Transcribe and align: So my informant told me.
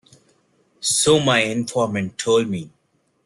So 0.79 1.19
my 1.19 1.41
informant 1.41 2.17
told 2.17 2.47
me. 2.49 2.71